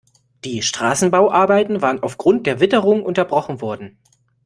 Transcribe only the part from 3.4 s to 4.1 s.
worden.